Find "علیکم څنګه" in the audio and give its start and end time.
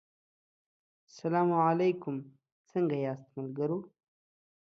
1.69-2.95